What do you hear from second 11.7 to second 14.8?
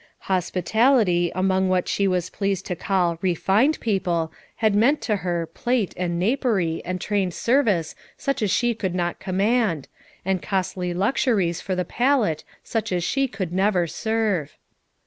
the palate such as she could never serve.